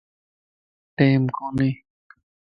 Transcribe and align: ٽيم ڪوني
ٽيم 0.97 1.21
ڪوني 1.37 1.69